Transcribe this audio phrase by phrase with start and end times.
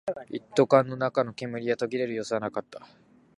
[0.31, 2.81] 一斗缶の中の煙は途切れる様子はなかった